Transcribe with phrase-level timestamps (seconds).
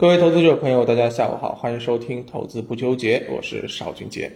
[0.00, 4.32] 各位投资者朋友，大家下午好，欢迎收听投资不纠结，我是邵俊杰。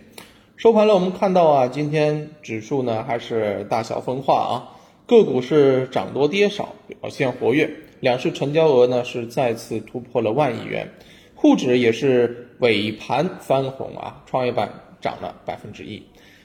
[0.59, 7.71] 收盘了，我们看到啊，今天指数呢还是大小分化啊，个股是涨多跌少，表现活跃。
[8.01, 10.87] 两市成交额呢是再次突破了万亿元，
[11.35, 14.71] 沪指也是尾盘翻红啊，创业板
[15.01, 16.03] 涨了百分之一。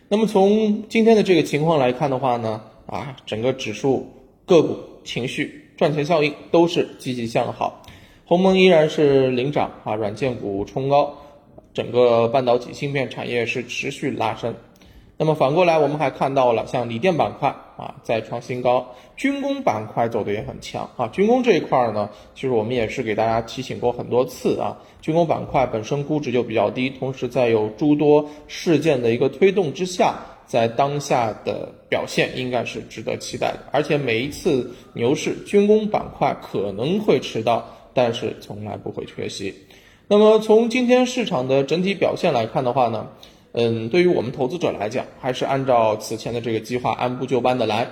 [0.08, 4.10] 那么从今天的这个情况来看的话呢，啊，整个指数、
[4.46, 7.79] 个股情绪、赚钱效应都是积极向好。
[8.30, 11.16] 鸿蒙依然是领涨啊，软件股冲高，
[11.74, 14.54] 整个半导体芯片产业是持续拉升。
[15.18, 18.88] 那么反过来，我们还看到了像锂电板块啊再创新高，
[19.18, 21.08] 军工板块走的也很强啊。
[21.08, 30.14] 军工这一块呢，其实我们也是给大家提醒过很多次啊，军工板块本身估值就比较低，同时在有诸多事件的一个推动之下，
[30.46, 33.62] 在当下的表现应该是值得期待的。
[33.72, 37.68] 而且每一次牛市，军工板块可能会迟到。
[38.00, 39.54] 但是从来不会缺席。
[40.08, 43.10] 那么从今天市场的整体表现来看的话呢，
[43.52, 47.86] 嗯，对于我们投资者来讲，还是按照此前的这个计划按部就班的来。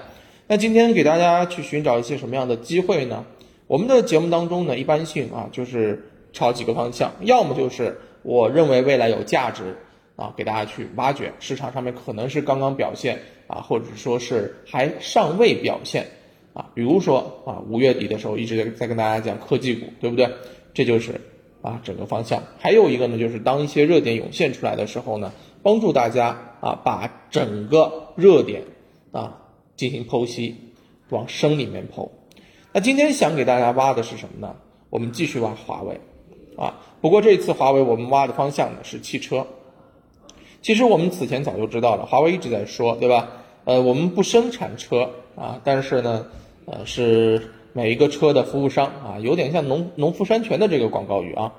[0.47, 3.25] 那今天给大家去寻找一些什么样的机会呢？
[3.67, 9.75] 我们的节目当中呢，一般性啊，就是朝几个方向，要么就是我认为未来有价值
[10.15, 16.07] 啊，给大家去挖掘市场上面可能是刚刚表现啊，或者说是还尚未表现。
[16.57, 20.27] 啊，比如说啊，五月底的时候一直在在跟大家讲科技股，对不对？
[20.73, 21.21] 这就是
[21.61, 22.41] 啊整个方向。
[22.57, 28.63] 还有一个呢，就是当一些热点涌现出来的时候呢，帮助大家啊把整个热点
[29.11, 29.37] 啊
[29.75, 30.55] 进行剖析，
[31.09, 32.09] 往深里面剖。
[32.73, 34.55] 那今天想给大家挖的是什么呢？
[34.89, 36.01] 我们继续挖华为
[36.57, 36.79] 啊。
[37.01, 39.45] 不过这次华为我们挖的方向呢是汽车。
[40.63, 43.27] 其实我们此前早就知道了，华为一直在说，对吧？
[43.65, 46.25] 呃，我们不生产车啊，但是呢。
[46.69, 51.53] 呃，是每一个车的服务商啊，有点像农农夫山泉的这个广告语啊。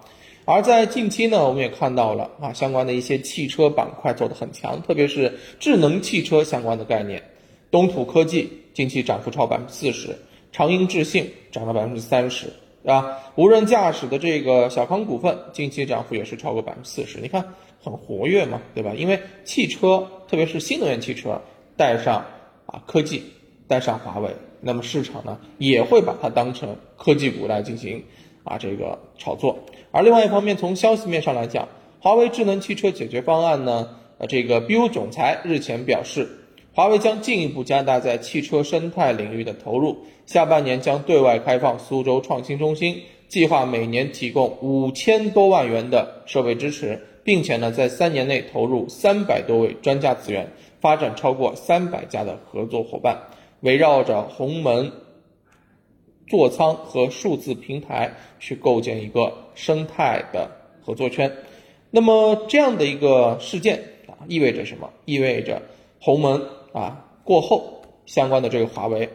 [0.44, 7.22] 而在近期呢，我们也看到了啊，相关的一些汽车板块走得很强，特别是智能汽车相关的概念。
[7.70, 10.14] 东土科技近期涨幅超百分之四十，
[10.52, 12.46] 长鹰智信涨了百分之三十，
[12.82, 13.18] 对吧？
[13.34, 17.42] 无人驾驶的这个小康股份近期涨幅也是超过百分之四十，你看
[17.82, 18.92] 很活跃嘛，对吧？
[18.94, 21.40] 因为汽车，特别是新能源汽车，
[21.78, 22.26] 带上
[22.66, 23.22] 啊科技，
[23.66, 24.30] 带上华为。
[24.60, 28.04] 那么市场呢也会把它当成科技股来进行
[28.44, 29.58] 啊这个炒作，
[29.90, 31.68] 而另外一方面，从消息面上来讲，
[32.00, 36.28] 华为智能汽车解决方案呢，呃这个 BU 总裁日前表示，
[36.72, 53.18] 华为将进一步加大在汽车生态领域的投入，下半年将对外开放苏州创新中心，计划每年提供五千多万元的设备支持，并且呢在三年内投入三百多位专家资源，发展超过三百家的合作伙伴。
[53.60, 54.92] 围绕着鸿蒙
[56.28, 60.50] 座舱和数字平台去构建一个生态的
[60.82, 61.32] 合作圈，
[61.90, 64.90] 那么这样的一个事件啊，意味着什么？
[65.06, 65.62] 意味着
[66.00, 69.08] 鸿蒙啊过后相关的这个华为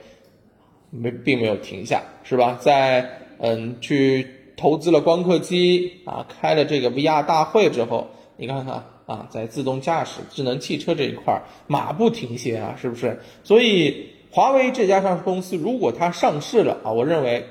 [0.89, 2.57] 没并没有停下，是吧？
[2.59, 4.27] 在嗯去
[4.57, 13.21] 投资了光刻机啊，开了这个 VR 大会之后，你看看啊，在自动驾驶、智能汽车这一块马不停歇啊，是不是？
[13.43, 14.12] 所以。
[14.33, 17.45] 华为这家上市公司，如果它上市了啊，我认为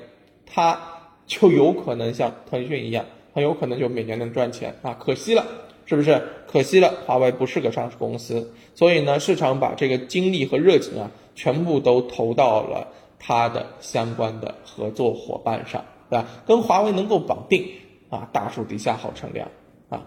[0.45, 0.77] 它
[1.25, 4.93] 就有可能像腾讯一样，很有可能就每年能赚钱啊。
[4.99, 5.45] 可惜了，
[5.85, 6.21] 是不是？
[6.45, 16.27] 可惜了，华为不是个上市公司，所以呢，市场把这个精力和热情啊，全部都投到了它的相关的合作伙伴上，对吧？
[16.45, 17.65] 跟华为能够绑定
[18.09, 19.47] 啊，大树底下好乘凉
[19.87, 20.05] 啊。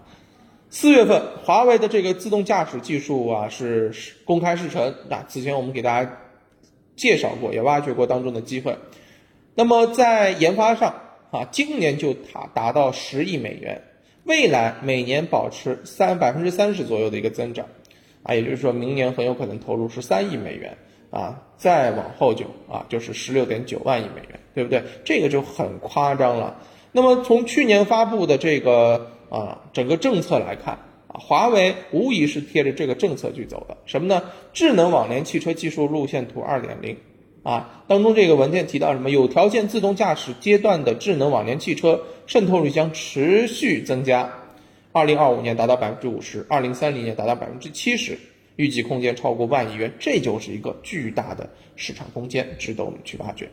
[0.69, 3.91] 四月份，华为的这个自动驾驶技术啊是
[4.25, 6.19] 公开试乘啊，此前我们给大家。
[6.97, 8.75] 介绍过，也挖掘过当中的机会。
[9.55, 10.93] 那么在研发上
[11.31, 13.81] 啊，今年就达达到十亿美元，
[14.25, 17.65] 未来每年保持三百分之三十左右的一个增长，
[18.23, 20.77] 啊，也就是说明年很有可能投入十三亿美元
[21.11, 24.83] 啊，再往后就啊就是十六点九万亿美元，对不对？
[25.05, 26.59] 这个就很夸张了。
[26.91, 30.79] 那么从去年发布的这个啊整个政策来看。
[31.19, 34.23] 华为无疑是贴着这个政策去走的，什么呢？
[34.53, 36.95] 智能网联汽车技术路线图二点零
[37.43, 39.09] 啊，当中这个文件提到什么？
[39.09, 44.31] 有条件自动驾驶阶段的智能网联汽车渗透率将持续增加，
[44.91, 48.17] 二零二五年达到百分之五十，二零三零年达到百分之七十，
[48.55, 53.49] 预计空间超过万亿元，这就是一个巨大的市场空间，值得我们去挖掘。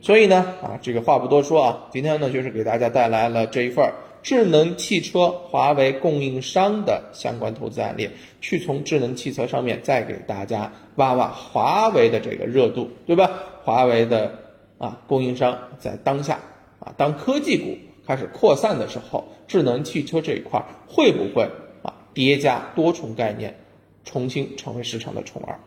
[0.00, 3.94] 所以呢，啊，这个话不多说啊，今天呢就是给大家带来了这一份儿。
[4.22, 8.08] 智能汽车华为供应商的相关投资案例，
[8.40, 13.30] 去从智能汽车上面再给大家挖挖华为的这个热度，对吧？
[13.64, 14.38] 华为的
[14.78, 16.40] 啊供应商在当下
[16.80, 17.76] 啊当科技股
[18.06, 21.48] 开始扩散的时候，智能汽车这一块会不会
[21.82, 23.56] 啊叠加多重概念，
[24.04, 25.58] 重新成为市场的宠儿？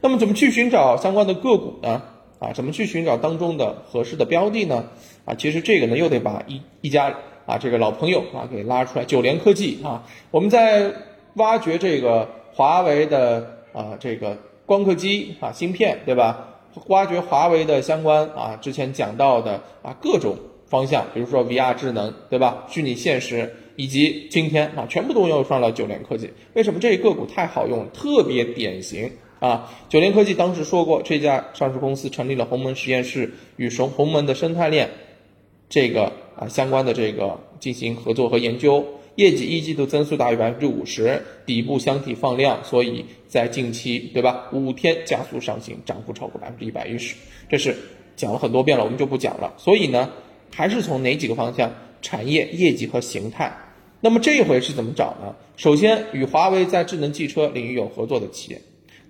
[0.00, 2.02] 那么怎么去寻找相关的个股呢？
[2.40, 4.86] 啊，怎么去寻找当中的合适的标的呢？
[5.24, 7.14] 啊，其实这个呢又得把一一家
[7.46, 10.92] 啊这个老朋友啊给拉出来，九联科技啊，我们在
[11.34, 14.36] 挖掘这个华为的啊这个
[14.66, 16.48] 光刻机啊芯片，对吧？
[16.86, 20.36] 挖掘华为的相关啊之前讲到的啊各种
[20.66, 22.64] 方向，比如说 VR 智能，对吧？
[22.68, 26.32] 虚拟现实以及今天啊全部都用上了九联科技。
[26.54, 29.10] 为什么这个股太好用，特别典型？
[29.38, 34.88] 啊，九联科技当时说过，这家上市公司成立了鸿蒙实验室，与鸿鸿蒙的生态链
[35.68, 38.84] 这个啊相关的这个进行合作和研究，
[39.16, 47.14] 业绩一季度增速大于百分之五十，底部箱体放量，所以在近期对吧，五天加速上行，涨幅超过百分之一百一十，
[47.48, 47.76] 这是
[48.16, 49.54] 讲了很多遍了，我们就不讲了。
[49.58, 50.10] 所以呢，
[50.54, 51.72] 还是从哪几个方向？
[52.04, 53.56] 产业、业绩和形态。
[54.00, 55.36] 那么这一回是怎么找呢？
[55.56, 58.60] 首先，与华为在智能汽车领域有合作的企业。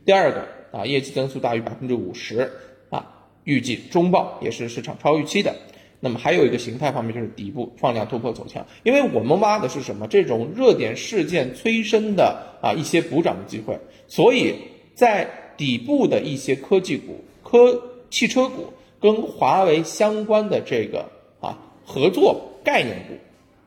[0.04, 2.52] 第二个啊，业绩增速大于百分之五十
[2.90, 5.56] 啊，预计中报也是市场超预期的。
[6.04, 10.08] 那么还有一个形态方面就是底部放量突破走强，因为我们挖的是什么？
[10.08, 13.78] 这种热点事件催生的啊一些补涨的机会，
[14.08, 14.56] 所以
[14.96, 21.08] 在底部的一些科技股、科汽车股跟华为相关的这个
[21.40, 21.56] 啊
[21.86, 23.14] 合作概念股，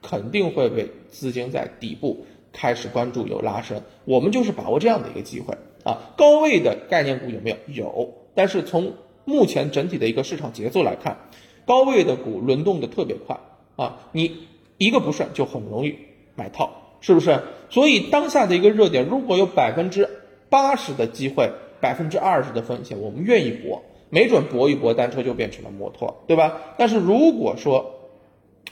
[0.01, 5.55] 肯定会被资金在底部开始关注有拉升，我们就是把握这样的一个机会。
[5.85, 7.57] 啊，高位的概念股有没有？
[7.85, 8.93] 有，但是从
[9.23, 11.15] 目前整体的一个市场节奏来看，
[11.65, 13.37] 高位的股轮动的特别快
[13.75, 14.37] 啊，你
[14.77, 15.95] 一个不顺就很容易
[16.35, 16.69] 买套，
[17.01, 17.41] 是不是？
[17.69, 20.07] 所以当下的一个热点，如果有百分之
[20.49, 21.49] 八十的机会，
[21.81, 26.61] 百分之二十的风险，我们愿意搏，没准搏一搏，单车就变成了摩托，对吧？
[26.77, 27.94] 但是如果说，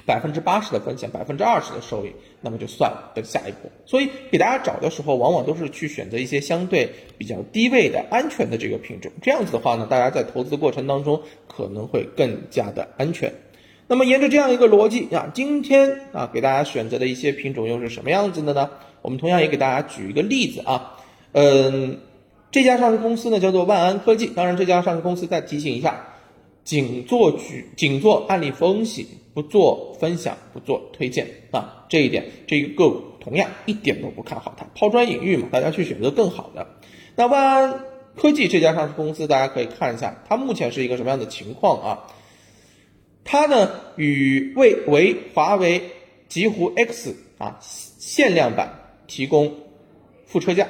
[0.05, 2.11] 百分之八十的风险，百分之二十的收益，
[2.41, 3.71] 那么就算了，等下一步。
[3.85, 9.11] 所以给大家找的时候，往往都是去选择一些相对比较低位的安全的这个品种。
[9.21, 13.33] 这样子的话呢，大家在投资过程当中可能会更加的安全。
[13.87, 18.69] 那么沿着这样一个逻辑啊，今天啊给大家选择的一些品种又是什么样子的呢？
[19.01, 20.95] 我们同样也给大家举一个例子啊，
[21.33, 21.99] 嗯，
[22.51, 24.27] 这家上市公司呢叫做万安科技。
[24.27, 26.12] 当然，这家上市公司再提醒一下，
[26.63, 29.07] 仅做举仅做案例分析。
[29.33, 36.67] 不做分享，不做推荐啊，这一点这一个个股同样一点都不看好它，抛砖引玉嘛，大家去选择更好的。
[37.15, 37.83] 那万安
[38.15, 42.13] 科技这家上市公司，大家可以看一下，它目前是一个什么样的情况啊？
[43.23, 45.81] 它呢与为为华为
[46.29, 49.51] 极狐 X 啊限量版提供
[50.27, 50.67] 副车架，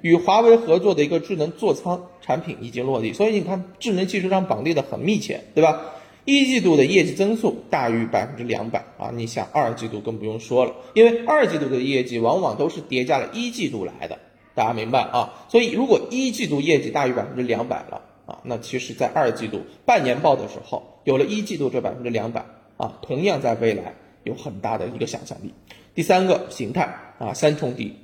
[0.00, 5.80] 与华为合作的一个智能座舱产品已经落地，所以你看智能汽车上绑定的很密切，对吧？
[6.24, 9.10] 一季度的业绩增速大于百分之两百啊！
[9.14, 14.18] 你想二季度更不用说了，因为二季度的业绩往往都是叠加了一季度来的，
[14.54, 15.46] 大家明白啊？
[15.48, 22.44] 所以如果一季度业绩大于百分之两百了啊，那其实在二季度半年报的时候，有了一季度这百分之两百
[22.76, 23.94] 啊，同样在未来
[24.24, 25.54] 有很大的一个想象力。
[25.94, 27.96] 第三个形态啊，三重底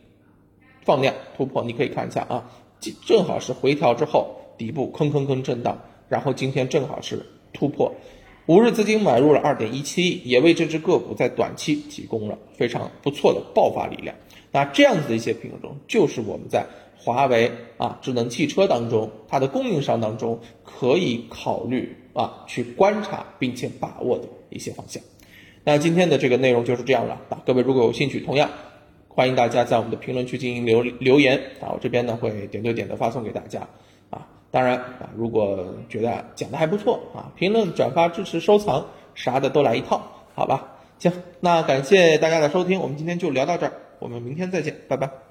[0.84, 2.50] 放量突破，你可以看一下啊，
[3.06, 5.78] 正好是回调之后底部坑坑坑震荡，
[6.08, 7.26] 然后今天正好是。
[7.56, 7.94] 突破，
[8.46, 14.16] 五日资金买入了二点一七亿，也为这只个股在短期提供了非常不错的爆发力量。
[14.50, 25.00] 那这样子的一些品种，就是我们在华为啊智能汽车当中，它的供应商当中可以考虑啊去观察并且把握的一些方向。
[25.62, 28.50] 那今天的这个内容就是这样了啊，各位如果有兴趣，同样
[29.14, 33.60] 欢迎大家在我们的评论区进行留留言啊，我这边呢会点对点的发送给大家
[34.10, 34.26] 啊。
[34.50, 40.02] 当然啊，如果觉得讲的还不错啊，评论、转发、支持、收藏，啥的都来一套，
[40.34, 40.72] 好吧？
[40.98, 45.23] 行，那感谢大家的收听，我们今天就聊到这儿，我们明天再见，拜拜。